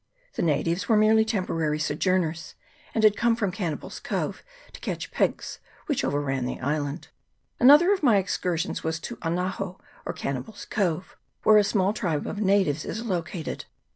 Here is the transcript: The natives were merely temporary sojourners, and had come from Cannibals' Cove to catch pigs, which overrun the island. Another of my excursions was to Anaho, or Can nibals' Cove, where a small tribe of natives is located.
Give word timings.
The 0.33 0.41
natives 0.41 0.89
were 0.89 0.97
merely 0.97 1.23
temporary 1.23 1.77
sojourners, 1.77 2.55
and 2.95 3.03
had 3.03 3.15
come 3.15 3.35
from 3.35 3.51
Cannibals' 3.51 3.99
Cove 3.99 4.41
to 4.73 4.79
catch 4.79 5.11
pigs, 5.11 5.59
which 5.85 6.03
overrun 6.03 6.45
the 6.47 6.59
island. 6.59 7.09
Another 7.59 7.93
of 7.93 8.01
my 8.01 8.17
excursions 8.17 8.83
was 8.83 8.99
to 9.01 9.17
Anaho, 9.21 9.79
or 10.03 10.13
Can 10.13 10.37
nibals' 10.37 10.67
Cove, 10.67 11.15
where 11.43 11.57
a 11.57 11.63
small 11.63 11.93
tribe 11.93 12.25
of 12.25 12.41
natives 12.41 12.83
is 12.83 13.05
located. 13.05 13.65